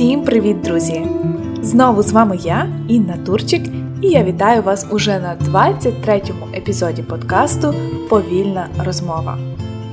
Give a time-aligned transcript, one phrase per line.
[0.00, 1.06] Всім привіт, друзі!
[1.62, 3.62] Знову з вами я, Інна Турчик,
[4.02, 7.74] і я вітаю вас уже на 23-му епізоді подкасту
[8.08, 9.38] Повільна розмова.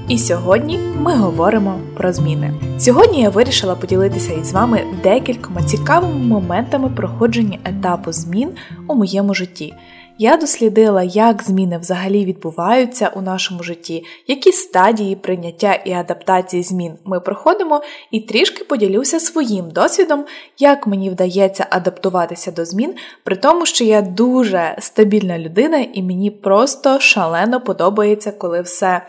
[0.08, 2.54] І сьогодні ми говоримо про зміни.
[2.80, 8.50] Сьогодні я вирішила поділитися із вами декількома цікавими моментами проходження етапу змін
[8.88, 9.74] у моєму житті.
[10.20, 16.94] Я дослідила, як зміни взагалі відбуваються у нашому житті, які стадії прийняття і адаптації змін
[17.06, 17.82] ми проходимо,
[18.12, 20.26] і трішки поділюся своїм досвідом,
[20.58, 26.32] як мені вдається адаптуватися до змін, при тому, що я дуже стабільна людина, і мені
[26.32, 29.02] просто шалено подобається, коли все.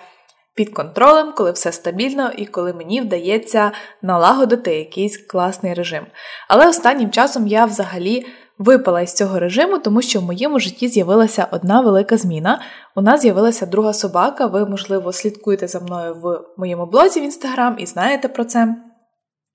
[0.54, 6.06] Під контролем, коли все стабільно і коли мені вдається налагодити якийсь класний режим.
[6.48, 8.26] Але останнім часом я взагалі
[8.58, 12.60] випала із цього режиму, тому що в моєму житті з'явилася одна велика зміна.
[12.96, 14.46] У нас з'явилася друга собака.
[14.46, 18.76] Ви, можливо, слідкуєте за мною в моєму блозі в інстаграм і знаєте про це.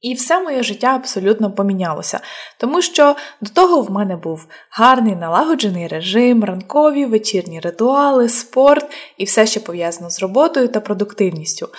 [0.01, 2.19] І все моє життя абсолютно помінялося,
[2.57, 8.85] тому що до того в мене був гарний налагоджений режим, ранкові, вечірні ритуали, спорт
[9.17, 11.69] і все, що пов'язано з роботою та продуктивністю.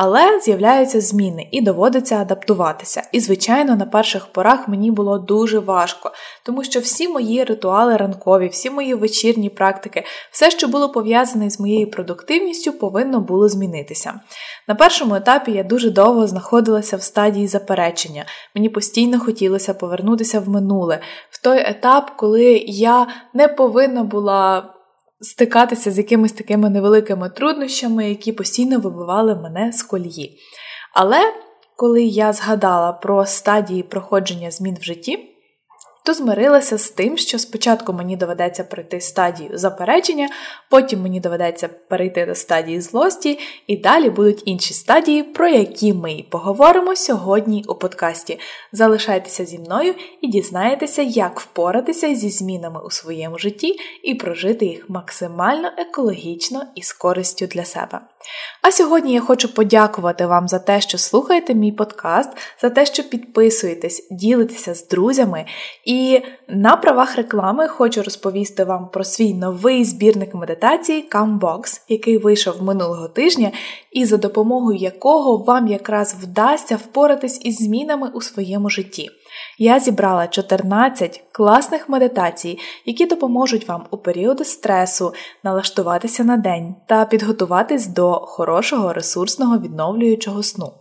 [0.00, 3.02] Але з'являються зміни і доводиться адаптуватися.
[3.12, 6.12] І, звичайно, на перших порах мені було дуже важко,
[6.44, 11.60] тому що всі мої ритуали ранкові, всі мої вечірні практики, все, що було пов'язане з
[11.60, 14.20] моєю продуктивністю, повинно було змінитися.
[14.68, 18.24] На першому етапі я дуже довго знаходилася в стадії заперечення.
[18.54, 24.74] Мені постійно хотілося повернутися в минуле, в той етап, коли я не повинна була
[25.20, 30.38] стикатися з якимись такими невеликими труднощами, які постійно вибивали мене з колії.
[30.94, 31.18] Але
[31.76, 35.37] коли я згадала про стадії проходження змін в житті,
[36.08, 40.28] то змирилася з тим, що спочатку мені доведеться пройти стадію заперечення,
[40.70, 46.12] потім мені доведеться перейти до стадії злості, і далі будуть інші стадії, про які ми
[46.12, 48.38] і поговоримо сьогодні у подкасті.
[48.72, 54.90] Залишайтеся зі мною і дізнаєтеся, як впоратися зі змінами у своєму житті і прожити їх
[54.90, 58.00] максимально екологічно і з користю для себе.
[58.62, 62.30] А сьогодні я хочу подякувати вам за те, що слухаєте мій подкаст,
[62.62, 65.44] за те, що підписуєтесь, ділитеся з друзями.
[65.84, 72.62] І на правах реклами хочу розповісти вам про свій новий збірник медитації Cambox, який вийшов
[72.62, 73.52] минулого тижня,
[73.92, 79.10] і за допомогою якого вам якраз вдасться впоратись із змінами у своєму житті.
[79.58, 87.04] Я зібрала 14 класних медитацій, які допоможуть вам у періоди стресу налаштуватися на день та
[87.04, 90.72] підготуватись до хорошого ресурсного відновлюючого сну.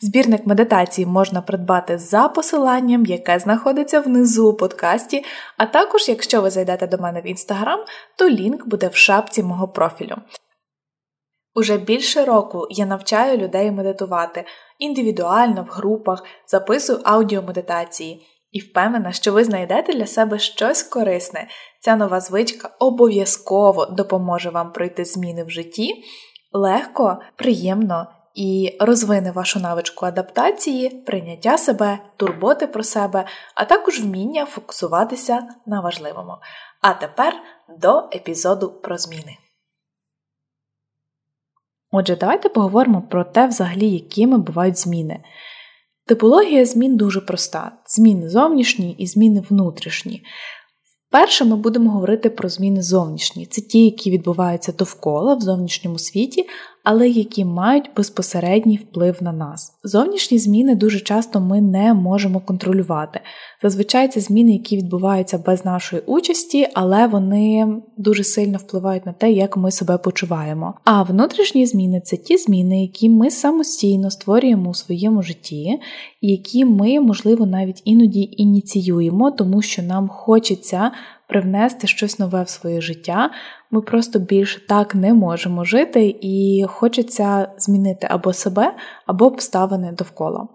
[0.00, 5.24] Збірник медитацій можна придбати за посиланням, яке знаходиться внизу у подкасті,
[5.56, 7.80] а також, якщо ви зайдете до мене в інстаграм,
[8.18, 10.16] то лінк буде в шапці мого профілю.
[11.54, 14.44] Уже більше року я навчаю людей медитувати
[14.78, 21.48] індивідуально в групах, записую аудіомедитації і впевнена, що ви знайдете для себе щось корисне.
[21.80, 26.04] Ця нова звичка обов'язково допоможе вам пройти зміни в житті
[26.52, 33.24] легко, приємно і розвине вашу навичку адаптації, прийняття себе, турботи про себе,
[33.54, 36.32] а також вміння фокусуватися на важливому.
[36.80, 37.34] А тепер
[37.78, 39.36] до епізоду про зміни.
[41.94, 45.20] Отже, давайте поговоримо про те, взагалі, якими бувають зміни.
[46.06, 50.22] Типологія змін дуже проста: зміни зовнішні і зміни внутрішні.
[51.10, 53.46] Перше, ми будемо говорити про зміни зовнішні.
[53.46, 56.48] Це ті, які відбуваються довкола в зовнішньому світі,
[56.84, 59.72] але які мають безпосередній вплив на нас.
[59.84, 63.20] Зовнішні зміни дуже часто ми не можемо контролювати.
[63.62, 69.32] Зазвичай це зміни, які відбуваються без нашої участі, але вони дуже сильно впливають на те,
[69.32, 70.74] як ми себе почуваємо.
[70.84, 75.80] А внутрішні зміни це ті зміни, які ми самостійно створюємо у своєму житті,
[76.20, 80.90] які ми, можливо, навіть іноді ініціюємо, тому що нам хочеться
[81.28, 83.30] привнести щось нове в своє життя.
[83.74, 88.74] Ми просто більше так не можемо жити, і хочеться змінити або себе,
[89.06, 90.48] або обставини довкола.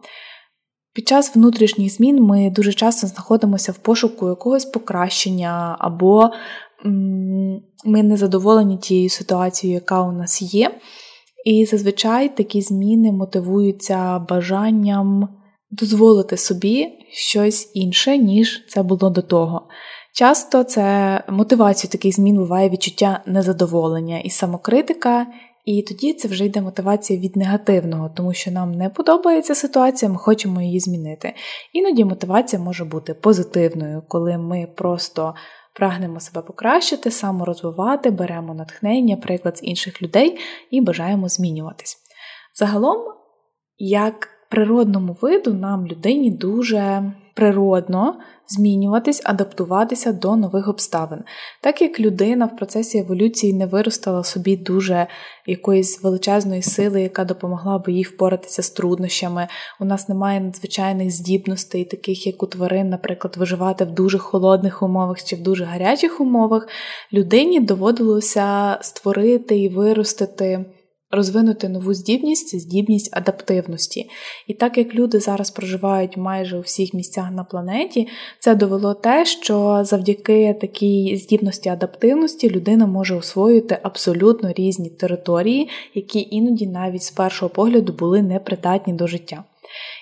[0.94, 6.30] Під час внутрішніх змін ми дуже часто знаходимося в пошуку якогось покращення, або
[7.86, 10.72] ми не задоволені тією ситуацією, яка у нас є.
[11.46, 15.30] І зазвичай такі зміни мотивуються бажанням
[15.72, 19.68] дозволити собі щось інше, ніж це було до того.
[20.18, 25.28] Часто це мотивацією таких змін буває відчуття незадоволення і самокритика,
[25.66, 30.18] і тоді це вже йде мотивація від негативного, тому що нам не подобається ситуація, ми
[30.18, 31.34] хочемо її змінити.
[31.74, 35.36] Іноді мотивація може бути позитивною, коли ми просто
[35.74, 40.38] прагнемо себе покращити, саморозвивати, беремо натхнення, приклад з інших людей
[40.72, 41.98] і бажаємо змінюватись.
[42.56, 42.98] Загалом,
[43.78, 48.16] як природному виду нам людині дуже природно
[48.48, 51.20] змінюватись, адаптуватися до нових обставин.
[51.62, 55.08] Так як людина в процесі еволюції не виростала собі дуже
[55.46, 59.48] якоїсь величезної сили, яка допомогла би їй впоратися з труднощами.
[59.80, 65.24] У нас немає надзвичайних здібностей, таких як у тварин, наприклад, виживати в дуже холодних умовах
[65.24, 66.68] чи в дуже гарячих умовах,
[67.14, 70.66] людині доводилося створити і виростити
[71.12, 74.10] розвинути нову здібність це здібність адаптивності.
[74.48, 78.08] І так як люди зараз проживають майже у всіх місцях на планеті,
[78.40, 86.28] це довело те, що завдяки такій здібності адаптивності людина може освоїти абсолютно різні території, які
[86.32, 89.44] іноді навіть з першого погляду були непридатні до життя.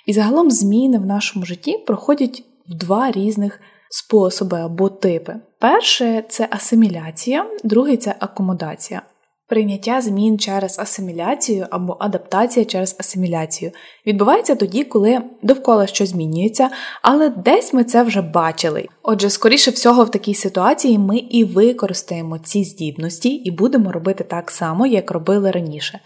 [0.05, 3.59] І загалом зміни в нашому житті проходять в два різних
[3.89, 5.35] способи або типи.
[5.59, 9.01] Перше це асиміляція, другий це акомодація.
[9.47, 13.71] Прийняття змін через асиміляцію або адаптація через асиміляцію
[14.07, 16.69] відбувається тоді, коли довкола щось змінюється,
[17.01, 18.87] але десь ми це вже бачили.
[19.03, 24.51] Отже, скоріше всього, в такій ситуації ми і використаємо ці здібності і будемо робити так
[24.51, 25.99] само, як робили раніше.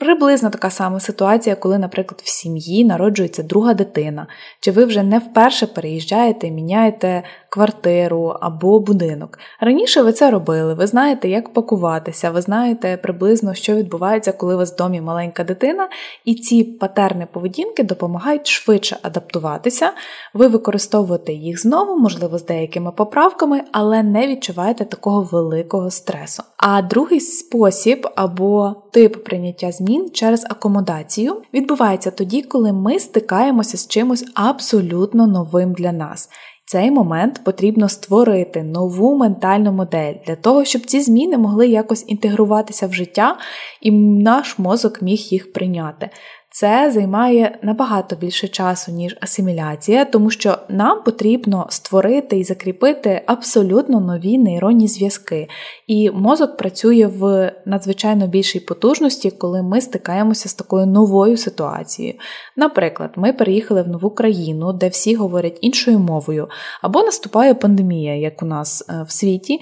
[0.00, 4.26] Приблизно така сама ситуація, коли, наприклад, в сім'ї народжується друга дитина,
[4.60, 9.38] чи ви вже не вперше переїжджаєте і міняєте квартиру або будинок.
[9.60, 14.58] Раніше ви це робили, ви знаєте, як пакуватися, ви знаєте приблизно, що відбувається, коли у
[14.58, 15.88] вас в домі маленька дитина,
[16.24, 19.92] і ці патерни поведінки допомагають швидше адаптуватися,
[20.34, 26.42] ви використовуєте їх знову, можливо, з деякими поправками, але не відчуваєте такого великого стресу.
[26.56, 33.88] А другий спосіб або тип прийняття змін через акомодацію відбувається тоді, коли ми стикаємося з
[33.88, 36.28] чимось абсолютно новим для нас
[36.70, 42.86] цей момент потрібно створити нову ментальну модель для того, щоб ці зміни могли якось інтегруватися
[42.86, 43.36] в життя,
[43.80, 43.90] і
[44.22, 46.10] наш мозок міг їх прийняти.
[46.52, 54.00] Це займає набагато більше часу, ніж асиміляція, тому що нам потрібно створити і закріпити абсолютно
[54.00, 55.48] нові нейронні зв'язки.
[55.86, 62.14] І мозок працює в надзвичайно більшій потужності, коли ми стикаємося з такою новою ситуацією.
[62.56, 66.48] Наприклад, ми переїхали в нову країну, де всі говорять іншою мовою,
[66.82, 69.60] або наступає пандемія, як у нас е, в світі.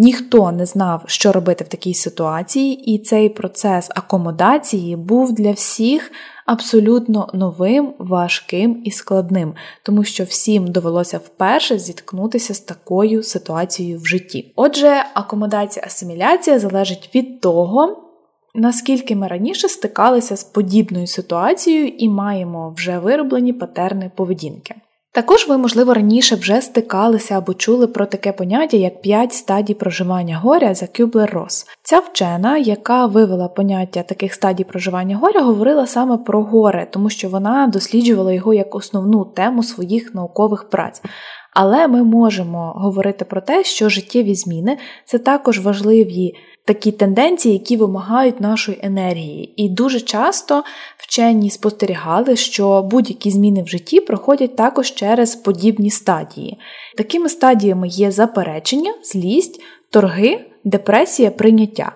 [0.00, 6.12] Ніхто не знав, що робити в такій ситуації, і цей процес акомодації був для всіх
[6.46, 14.06] абсолютно новим, важким і складним, тому що всім довелося вперше зіткнутися з такою ситуацією в
[14.06, 14.52] житті.
[14.56, 18.04] Отже, акомодація асиміляція залежить від того.
[18.54, 24.74] Наскільки ми раніше стикалися з подібною ситуацією і маємо вже вироблені патерни поведінки.
[25.12, 30.38] Також ви, можливо, раніше вже стикалися або чули про таке поняття, як 5 стадій проживання
[30.38, 31.66] горя за Кюблер Рос.
[31.82, 37.28] Ця вчена, яка вивела поняття таких стадій проживання горя, говорила саме про горе, тому що
[37.28, 41.02] вона досліджувала його як основну тему своїх наукових праць.
[41.60, 46.34] Але ми можемо говорити про те, що життєві зміни це також важливі
[46.64, 49.54] такі тенденції, які вимагають нашої енергії.
[49.56, 50.64] І дуже часто
[50.96, 56.58] вчені спостерігали, що будь-які зміни в житті проходять також через подібні стадії.
[56.96, 59.60] Такими стадіями є заперечення, злість,
[59.90, 61.92] торги, депресія, прийняття.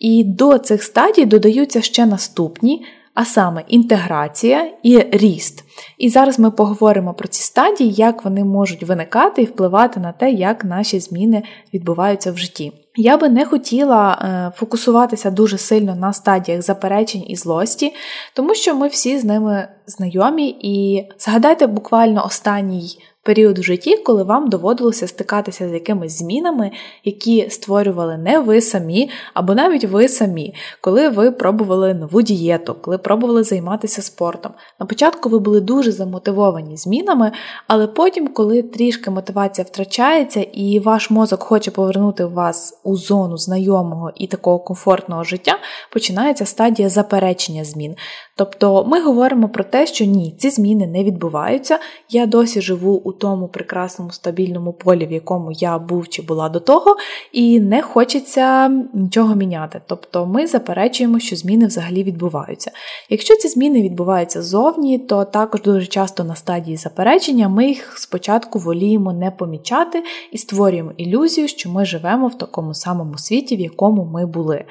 [0.00, 2.84] І до цих стадій додаються ще наступні.
[3.14, 5.64] А саме інтеграція і ріст.
[5.98, 10.30] І зараз ми поговоримо про ці стадії, як вони можуть виникати і впливати на те,
[10.30, 11.42] як наші зміни
[11.74, 12.72] відбуваються в житті.
[12.96, 17.94] Я би не хотіла е, фокусуватися дуже сильно на стадіях заперечень і злості,
[18.34, 24.22] тому що ми всі з ними знайомі, і згадайте буквально останній період в житті, коли
[24.22, 26.70] вам доводилося стикатися з якимись змінами,
[27.04, 32.98] які створювали не ви самі, або навіть ви самі, коли ви пробували нову дієту, коли
[32.98, 34.52] пробували займатися спортом.
[34.80, 37.32] На початку ви були дуже замотивовані змінами,
[37.68, 44.12] але потім, коли трішки мотивація втрачається, і ваш мозок хоче повернути вас у зону знайомого
[44.14, 45.58] і такого комфортного життя,
[45.92, 47.94] починається стадія заперечення змін.
[48.36, 51.78] Тобто ми говоримо про те, що ні, ці зміни не відбуваються.
[52.10, 56.60] Я досі живу у тому прекрасному стабільному полі, в якому я був чи була до
[56.60, 56.96] того,
[57.32, 59.80] і не хочеться нічого міняти.
[59.86, 62.70] Тобто ми заперечуємо, що зміни взагалі відбуваються.
[63.10, 68.58] Якщо ці зміни відбуваються ззовні, то також дуже часто на стадії заперечення ми їх спочатку
[68.58, 70.02] воліємо не помічати
[70.32, 74.64] і створюємо ілюзію, що ми живемо в такому самому світі, в якому ми були.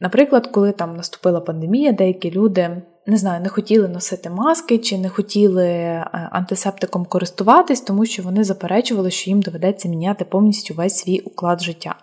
[0.00, 5.08] Наприклад, коли там наступила пандемія, деякі люди не знаю, не хотіли носити маски чи не
[5.08, 11.18] хотіли е, антисептиком користуватись, тому що вони заперечували, що їм доведеться міняти повністю весь свій
[11.18, 11.94] уклад життя.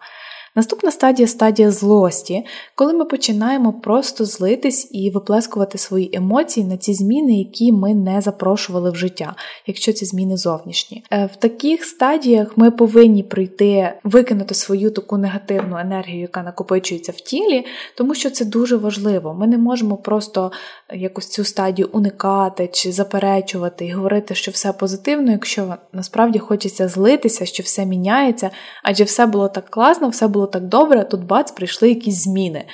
[0.57, 2.45] Наступна стадія стадія злості,
[2.75, 8.21] коли ми починаємо просто злитись і виплескувати свої емоції на ці зміни, які ми не
[8.21, 9.35] запрошували в життя,
[9.67, 11.03] якщо ці зміни зовнішні.
[11.11, 17.15] Е, в таких стадіях ми повинні прийти викинути свою таку негативну енергію, яка накопичується в
[17.21, 17.65] тілі,
[17.97, 19.33] тому що це дуже важливо.
[19.33, 20.51] Ми не можемо просто
[20.93, 27.45] якось цю стадію уникати чи заперечувати і говорити, що все позитивно, якщо насправді хочеться злитися,
[27.45, 28.49] що все міняється,
[28.83, 32.65] адже все було так класно, все було так добре, тут бац, прийшли якісь зміни.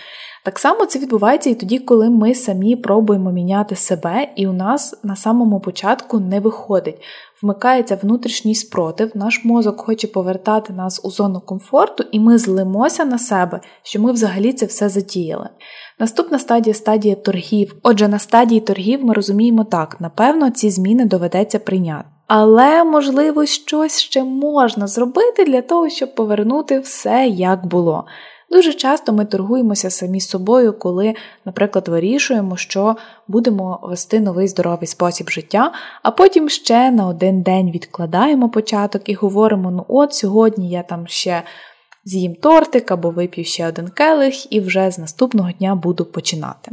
[0.44, 5.00] Так само це відбувається і тоді, коли ми самі пробуємо міняти себе, і у нас
[5.04, 7.02] на самому початку не виходить.
[7.42, 13.18] Вмикається внутрішній спротив, наш мозок хоче повертати нас у зону комфорту, і ми злимося на
[13.18, 15.50] себе, що ми взагалі це все затіяли.
[16.00, 17.76] Наступна стадія стадія торгів.
[17.84, 22.11] Отже, на стадії торгів ми розуміємо так, напевно, ці зміни доведеться прийняти.
[22.34, 28.06] Але, можливо, щось ще можна зробити для того, щоб повернути все як було.
[28.52, 31.14] Дуже часто ми торгуємося самі з собою, коли,
[31.46, 32.96] наприклад, вирішуємо, що
[33.28, 35.72] будемо вести новий здоровий спосіб життя,
[36.04, 41.08] а потім ще на один день відкладаємо початок і говоримо: ну от сьогодні я там
[41.08, 41.44] ще
[42.06, 46.72] з'їм тортик або вип'ю ще один келих і вже з наступного дня буду починати.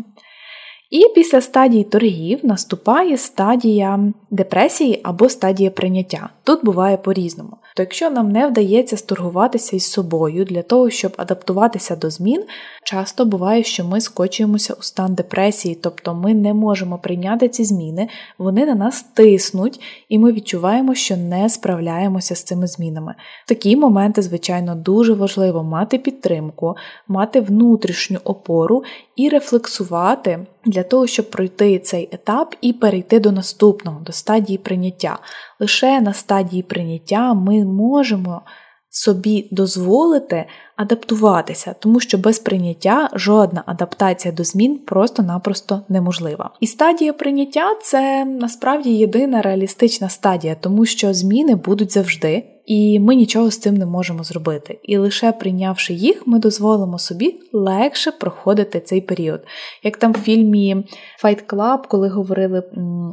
[0.90, 6.28] І після стадії торгів наступає стадія депресії або стадія прийняття.
[6.44, 7.56] Тут буває по-різному.
[7.78, 12.44] То якщо нам не вдається сторгуватися із собою для того, щоб адаптуватися до змін,
[12.84, 18.08] часто буває, що ми скочуємося у стан депресії, тобто ми не можемо прийняти ці зміни,
[18.38, 23.14] вони на нас тиснуть, і ми відчуваємо, що не справляємося з цими змінами.
[23.44, 26.76] В такі моменти, звичайно, дуже важливо мати підтримку,
[27.08, 28.82] мати внутрішню опору
[29.16, 35.18] і рефлексувати для того, щоб пройти цей етап і перейти до наступного, до стадії прийняття.
[35.60, 38.42] Лише на стадії прийняття ми можемо
[38.90, 40.46] собі дозволити
[40.76, 46.50] адаптуватися, тому що без прийняття жодна адаптація до змін просто-напросто неможлива.
[46.60, 53.14] І стадія прийняття це насправді єдина реалістична стадія, тому що зміни будуть завжди і ми
[53.14, 54.78] нічого з цим не можемо зробити.
[54.82, 59.40] І лише прийнявши їх, ми дозволимо собі легше проходити цей період.
[59.82, 60.76] Як там в фільмі
[61.24, 62.62] Fight Club, коли говорили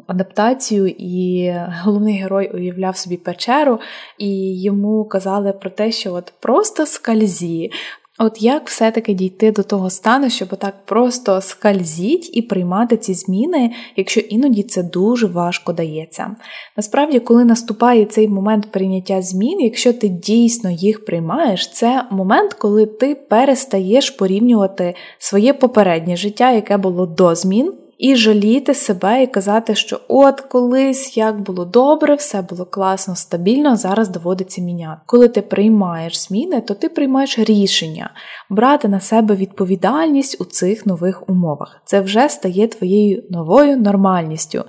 [0.07, 3.79] адаптацію, і головний герой уявляв собі печеру,
[4.17, 7.71] і йому казали про те, що от просто скальзі.
[8.19, 13.71] От як все-таки дійти до того стану, щоб отак просто скальзіть і приймати ці зміни,
[13.95, 16.35] якщо іноді це дуже важко дається.
[16.77, 22.85] Насправді, коли наступає цей момент прийняття змін, якщо ти дійсно їх приймаєш, це момент, коли
[22.85, 29.75] ти перестаєш порівнювати своє попереднє життя, яке було до змін і жаліти себе і казати,
[29.75, 35.01] що от колись як було добре, все було класно, стабільно, зараз доводиться міняти.
[35.05, 38.09] Коли ти приймаєш зміни, то ти приймаєш рішення
[38.49, 41.81] брати на себе відповідальність у цих нових умовах.
[41.85, 44.63] Це вже стає твоєю новою нормальністю.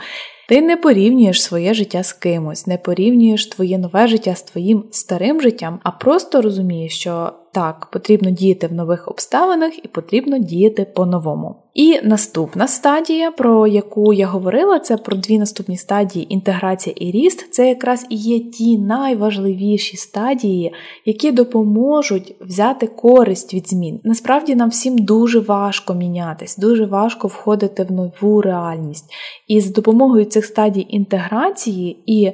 [0.49, 5.41] Ти не порівнюєш своє життя з кимось, не порівнюєш твоє нове життя з твоїм старим
[5.41, 11.57] життям, а просто розумієш, що так, потрібно діяти в нових обставинах і потрібно діяти по-новому.
[11.75, 17.53] І наступна стадія, про яку я говорила, це про дві наступні стадії інтеграція і ріст.
[17.53, 24.01] Це якраз і є ті найважливіші стадії, які допоможуть взяти користь від змін.
[24.05, 29.05] Насправді нам всім дуже важко мінятись, дуже важко входити в нову реальність.
[29.49, 32.33] І з допомогою цих стадій інтеграції і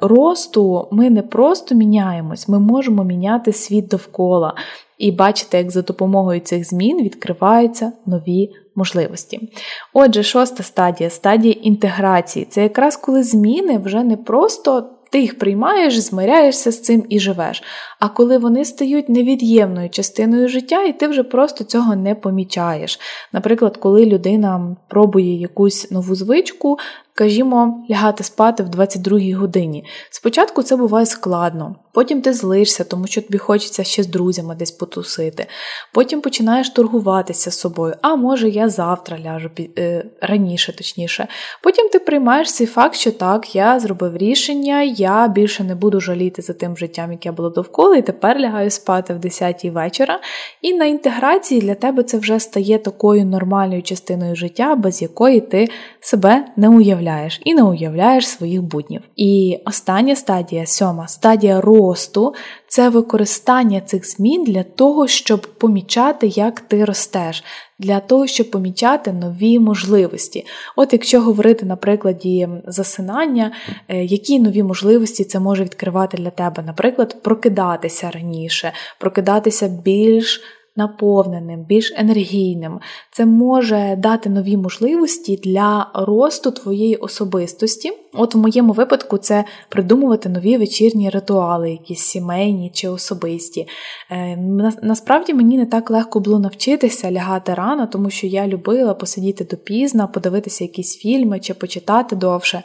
[0.00, 4.54] росту ми не просто міняємось, ми можемо міняти світ довкола
[4.98, 9.52] і бачите, як за допомогою цих змін відкриваються нові можливості.
[9.92, 12.44] Отже, шоста стадія стадія інтеграції.
[12.44, 14.90] Це якраз коли зміни вже не просто.
[15.10, 17.62] Ти їх приймаєш, змиряєшся з цим і живеш.
[18.00, 23.00] А коли вони стають невід'ємною частиною життя, і ти вже просто цього не помічаєш.
[23.32, 26.78] Наприклад, коли людина пробує якусь нову звичку,
[27.18, 29.84] Кажімо, лягати спати в 22-й годині.
[30.10, 34.70] Спочатку це буває складно, потім ти злишся, тому що тобі хочеться ще з друзями десь
[34.70, 35.46] потусити.
[35.92, 41.28] Потім починаєш торгуватися з собою, а може я завтра ляжу е, раніше, точніше.
[41.62, 46.42] Потім ти приймаєш цей факт, що так, я зробив рішення, я більше не буду жаліти
[46.42, 50.20] за тим життям, яке було довкола, і тепер лягаю спати в 10-й вечора.
[50.62, 55.68] І на інтеграції для тебе це вже стає такою нормальною частиною життя, без якої ти
[56.00, 59.00] себе не уявляєш уявляєш, і не уявляєш своїх буднів.
[59.16, 62.34] І остання стадія, сьома стадія росту
[62.68, 67.44] це використання цих змін для того, щоб помічати, як ти ростеш,
[67.78, 70.46] для того, щоб помічати нові можливості.
[70.76, 73.52] От якщо говорити на прикладі засинання,
[73.88, 80.42] е, які нові можливості це може відкривати для тебе, наприклад, прокидатися раніше, прокидатися більш
[80.76, 82.80] наповненим, більш енергійним.
[83.12, 87.92] Це може дати нові можливості для росту твоєї особистості.
[88.14, 93.68] От в моєму випадку це придумувати нові вечірні ритуали, якісь сімейні чи особисті.
[94.10, 94.36] Е,
[94.82, 100.08] насправді мені не так легко було навчитися лягати рано, тому що я любила посидіти допізно,
[100.08, 102.62] подивитися якісь фільми чи почитати довше.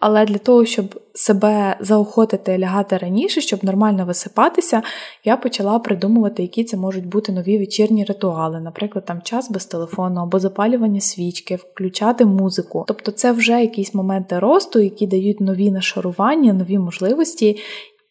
[0.00, 4.82] Але для того, щоб себе заохотити лягати раніше, щоб нормально висипатися,
[5.24, 10.20] я почала придумувати, які це можуть бути нові вечірні ритуали, наприклад, там час без телефону
[10.20, 12.84] або запалювання свічки, включати музику.
[12.88, 17.58] Тобто, це вже якісь моменти росту, які дають нові нашарування, нові можливості.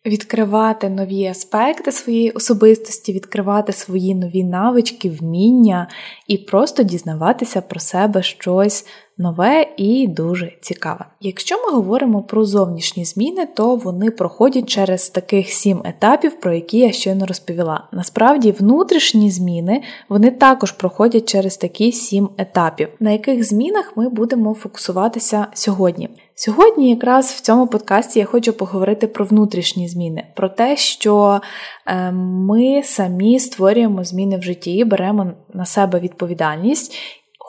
[0.05, 5.87] Відкривати нові аспекти своєї особистості, відкривати свої нові навички, вміння
[6.27, 8.85] і просто дізнаватися про себе щось
[9.19, 11.05] нове і дуже цікаве.
[11.21, 16.77] Якщо ми говоримо про зовнішні зміни, то вони проходять через таких сім етапів, про які
[16.77, 17.87] я щойно розповіла.
[17.91, 24.53] Насправді, внутрішні зміни вони також проходять через такі сім етапів, на яких змінах ми будемо
[24.53, 26.09] фокусуватися сьогодні.
[26.41, 31.41] Сьогодні, якраз в цьому подкасті я хочу поговорити про внутрішні зміни, про те, що
[31.85, 36.95] е, ми самі створюємо зміни в житті, беремо на себе відповідальність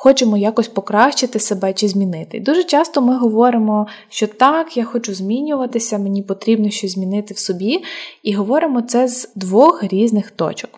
[0.02, 2.40] хочемо якось покращити себе чи змінити.
[2.40, 7.82] дуже часто ми говоримо, що так, я хочу змінюватися, мені потрібно щось змінити в собі,
[8.22, 10.70] і говоримо це з двох різних точок.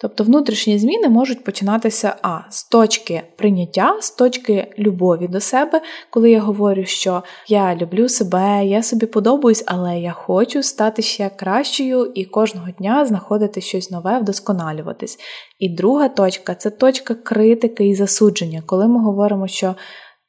[0.00, 6.30] Тобто внутрішні зміни можуть починатися а з точки прийняття, з точки любові до себе, коли
[6.30, 12.12] я говорю, що я люблю себе, я собі подобаюсь, але я хочу стати ще кращою
[12.14, 15.18] і кожного дня знаходити щось нове, вдосконалюватись.
[15.58, 19.74] І друга точка це точка критики і засудження, коли ми говоримо, що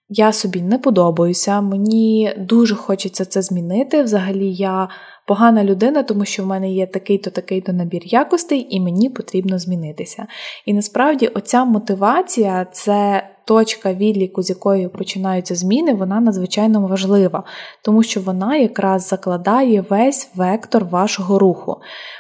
[0.10, 4.04] я собі не подобаюся, мені дуже хочеться це змінити.
[4.04, 4.90] Взагалі, я
[5.28, 10.28] погана людина, тому що в мене є такий-то, такий-то набір якостей, і мені потрібно змінитися.
[10.66, 17.44] І насправді оця мотивація це точка відліку, з якої починаються зміни, вона надзвичайно важлива,
[17.82, 21.78] тому що вона якраз закладає весь вектор вашого руху.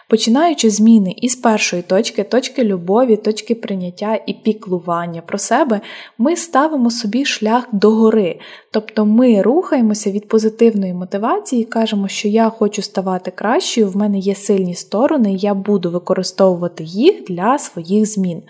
[0.09, 5.81] Починаючи зміни із першої точки, точки любові, точки прийняття і піклування про себе,
[6.17, 8.39] ми ставимо собі шлях догори.
[8.71, 14.19] Тобто ми рухаємося від позитивної мотивації і кажемо, що я хочу ставати кращою, в мене
[14.19, 18.43] є сильні сторони, я буду використовувати їх для своїх змін.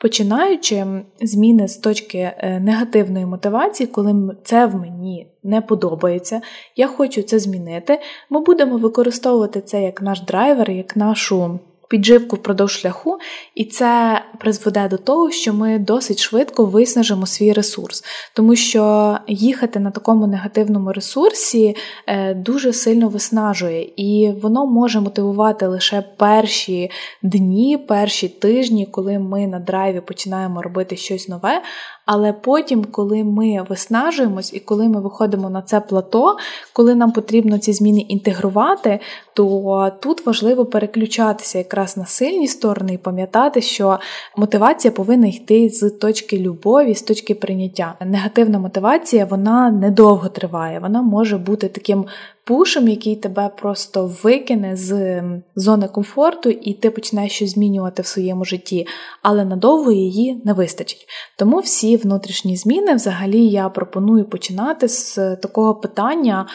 [0.00, 0.86] Починаючи
[1.20, 6.40] зміни з точки е, негативної мотивації, коли це в мені не подобається,
[6.76, 12.72] я хочу це змінити, ми будемо використовувати це як наш драйвер, як нашу підживку впродовж
[12.72, 13.18] шляху,
[13.54, 19.80] і це призведе до того, що ми досить швидко виснажимо свій ресурс, тому що їхати
[19.80, 26.90] на такому негативному ресурсі е, дуже сильно виснажує, і воно може мотивувати лише перші
[27.22, 31.62] дні, перші тижні, коли ми на драйві починаємо робити щось нове.
[32.06, 36.36] Але потім, коли ми виснажуємось і коли ми виходимо на це плато,
[36.72, 39.00] коли нам потрібно ці зміни інтегрувати,
[39.34, 43.98] то тут важливо переключатися якраз на сильні сторони і пам'ятати, що
[44.36, 47.94] мотивація повинна йти з точки любові, з точки прийняття.
[48.00, 52.04] Негативна мотивація вона недовго триває, вона може бути таким
[52.44, 55.22] пушем, який тебе просто викине з
[55.56, 58.86] зони комфорту, і ти починаєш щось змінювати в своєму житті,
[59.22, 61.06] але надовго її не вистачить.
[61.36, 66.46] Тому всі внутрішні зміни, взагалі, я пропоную починати з такого питання,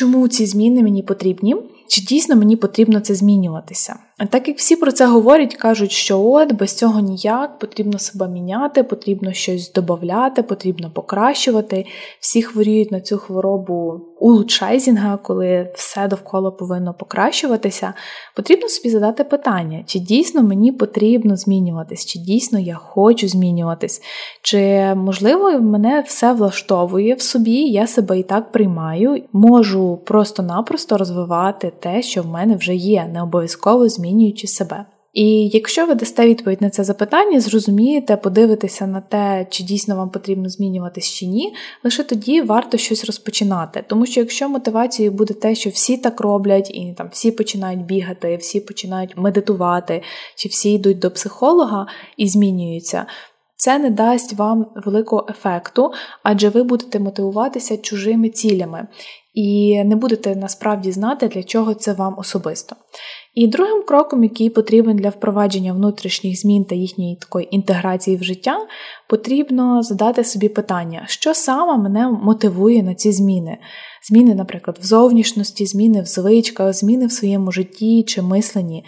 [0.00, 1.56] чому ці зміни мені потрібні.
[1.88, 3.98] Чи дійсно мені потрібно це змінюватися?
[4.30, 8.82] Так як всі про це говорять, кажуть, що от без цього ніяк, потрібно себе міняти,
[8.82, 11.86] потрібно щось додати, потрібно покращувати.
[12.20, 17.94] Всі хворіють на цю хворобу улучшайзінга, коли все довкола повинно покращуватися.
[18.36, 24.02] Потрібно собі задати питання, чи дійсно мені потрібно змінюватись, чи дійсно я хочу змінюватись,
[24.42, 31.72] чи можливо мене все влаштовує в собі, я себе і так приймаю, можу просто-напросто розвивати
[31.80, 34.84] те, що в мене вже є, не обов'язково змінюючи себе.
[35.12, 40.10] І якщо ви дасте відповідь на це запитання, зрозумієте, подивитеся на те, чи дійсно вам
[40.10, 43.84] потрібно змінюватись чи ні, лише тоді варто щось розпочинати.
[43.88, 48.36] Тому що якщо мотивацією буде те, що всі так роблять, і там всі починають бігати,
[48.36, 50.02] всі починають медитувати,
[50.36, 53.06] чи всі йдуть до психолога і змінюються,
[53.56, 55.92] Це не дасть вам великого ефекту,
[56.22, 58.86] адже ви будете мотивуватися чужими цілями
[59.34, 62.76] і не будете насправді знати, для чого це вам особисто.
[63.34, 68.58] І другим кроком, який потрібен для впровадження внутрішніх змін та їхньої такої інтеграції в життя,
[69.08, 73.58] потрібно задати собі питання, що саме мене мотивує на ці зміни.
[74.08, 78.84] Зміни, наприклад, в зовнішності, зміни в звичках, зміни в своєму житті чи мисленні.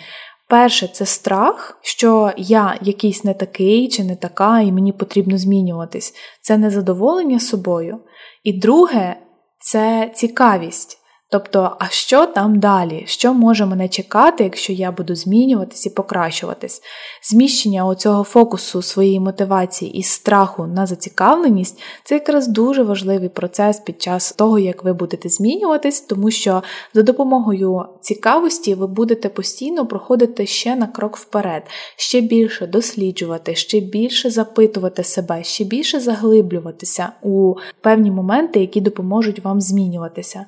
[0.48, 6.14] Перше, це страх, що я якийсь не такий чи не така, і мені потрібно змінюватись.
[6.40, 7.98] Це незадоволення собою.
[8.44, 9.16] І друге,
[9.58, 11.01] це цікавість.
[11.32, 13.04] Тобто, а що там далі?
[13.06, 16.82] Що може мене чекати, якщо я буду змінюватись і покращуватись?
[17.22, 24.02] Зміщення оцього фокусу своєї мотивації із страху на зацікавленість це якраз дуже важливий процес під
[24.02, 26.62] час того, як ви будете змінюватись, тому що
[26.94, 31.62] за допомогою цікавості ви будете постійно проходити ще на крок вперед,
[31.96, 39.44] ще більше досліджувати, ще більше запитувати себе, ще більше заглиблюватися у певні моменти, які допоможуть
[39.44, 40.46] вам змінюватися.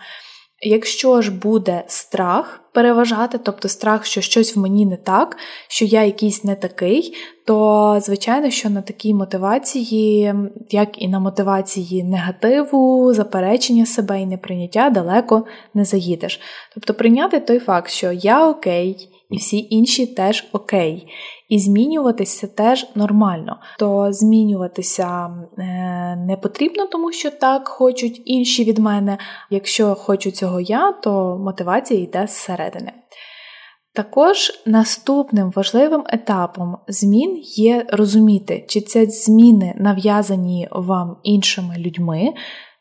[0.67, 5.37] Якщо ж буде страх переважати, тобто страх, що щось в мені не так,
[5.69, 7.15] що я якийсь не такий,
[7.47, 10.35] то звичайно, що на такій мотивації,
[10.71, 16.41] як і на мотивації негативу, заперечення себе і неприйняття далеко не заїдеш.
[16.75, 21.09] Тобто прийняти той факт, що я окей, і всі інші теж окей.
[21.49, 23.57] І змінюватися теж нормально.
[23.79, 25.63] То змінюватися е,
[26.17, 29.19] не потрібно, тому що так хочуть інші від мене.
[29.51, 32.93] Якщо хочу цього я, то мотивація йде зсередини.
[33.95, 42.33] Також наступним важливим етапом змін є розуміти, чи це зміни нав'язані вам іншими людьми,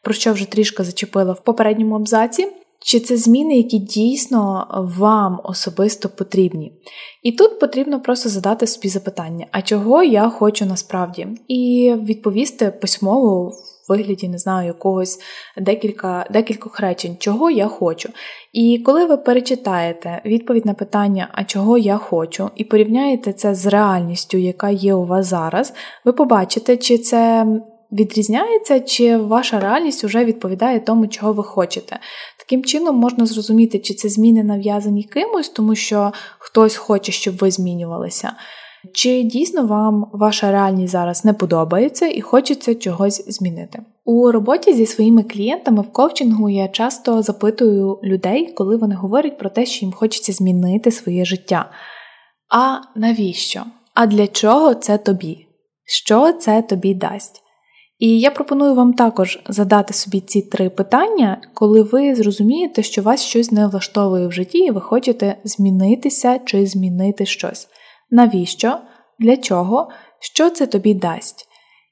[0.01, 2.47] про що вже трішки зачепила в попередньому абзаці.
[2.83, 4.67] Чи це зміни, які дійсно
[4.97, 6.73] вам особисто потрібні?
[7.23, 11.27] І тут потрібно просто задати собі запитання, а чого я хочу насправді?
[11.47, 13.53] І відповісти письмово в
[13.89, 15.19] вигляді, не знаю, якогось
[15.57, 18.09] декілька, декількох речень, чого я хочу.
[18.53, 23.65] І коли ви перечитаєте відповідь на питання, а чого я хочу, і порівняєте це з
[23.65, 25.73] реальністю, яка є у вас зараз,
[26.05, 27.45] ви побачите, чи це
[27.93, 31.99] відрізняється, чи ваша реальність вже відповідає тому, чого ви хочете.
[32.39, 37.51] Таким чином можна зрозуміти, чи це зміни нав'язані кимось, тому що хтось хоче, щоб ви
[37.51, 38.31] змінювалися.
[38.93, 43.79] Чи дійсно вам ваша реальність зараз не подобається і хочеться чогось змінити?
[44.05, 49.49] У роботі зі своїми клієнтами в коучингу я часто запитую людей, коли вони говорять про
[49.49, 51.69] те, що їм хочеться змінити своє життя.
[52.49, 53.63] А навіщо?
[53.93, 55.47] А для чого це тобі?
[55.85, 57.42] Що це тобі дасть?
[57.99, 63.21] І я пропоную вам також задати собі ці три питання, коли ви зрозумієте, що вас
[63.23, 67.67] щось не влаштовує в житті, і ви хочете змінитися чи змінити щось.
[68.11, 68.77] Навіщо?
[69.19, 69.89] Для чого?
[70.19, 71.47] Що це тобі дасть?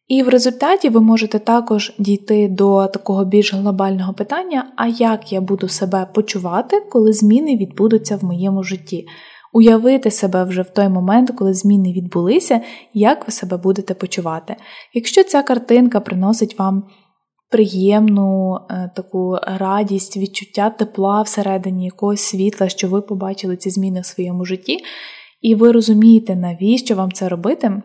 [0.08, 5.42] І в результаті ви можете також дійти до такого більш глобального питання: а як я
[5.42, 9.06] буду себе почувати, коли зміни відбудуться в моєму житті?
[9.54, 12.62] Уявити себе вже в той момент, коли зміни відбулися,
[12.94, 14.56] як ви себе будете почувати.
[14.94, 16.84] Якщо ця картинка приносить вам
[17.50, 24.06] приємну е, таку радість, відчуття тепла всередині якогось світла, що ви побачили ці зміни в
[24.06, 24.80] своєму житті,
[25.42, 27.82] і ви розумієте, навіщо вам це робити,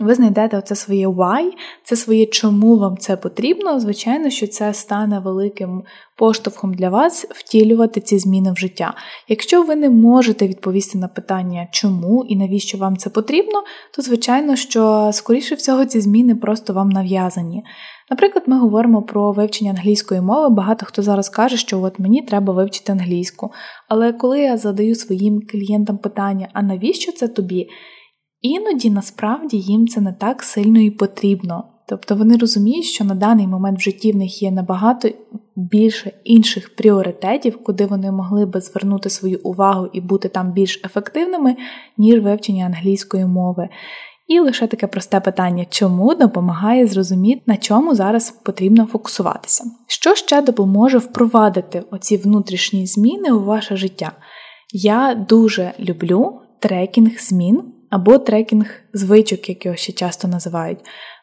[0.00, 1.50] ви знайдете оце своє why,
[1.84, 3.80] це своє чому вам це потрібно.
[3.80, 5.82] Звичайно, що це стане великим
[6.16, 8.94] поштовхом для вас втілювати ці зміни в життя.
[9.28, 13.62] Якщо ви не можете відповісти на питання, чому і навіщо вам це потрібно,
[13.94, 17.64] то звичайно, що скоріше всього ці зміни просто вам нав'язані.
[18.10, 20.48] Наприклад, ми говоримо про вивчення англійської мови.
[20.48, 23.52] Багато хто зараз каже, що от мені треба вивчити англійську.
[23.88, 27.68] Але коли я задаю своїм клієнтам питання, а навіщо це тобі?
[28.44, 31.64] Іноді насправді їм це не так сильно і потрібно.
[31.88, 35.08] Тобто вони розуміють, що на даний момент в житті в них є набагато
[35.56, 41.56] більше інших пріоритетів, куди вони могли би звернути свою увагу і бути там більш ефективними,
[41.98, 43.68] ніж вивчення англійської мови.
[44.28, 49.64] І лише таке просте питання, чому допомагає зрозуміти, на чому зараз потрібно фокусуватися.
[49.86, 54.12] Що ще допоможе впровадити оці внутрішні зміни у ваше життя?
[54.72, 57.62] Я дуже люблю трекінг змін
[57.94, 60.78] або трекінг звичок, як його ще часто називають.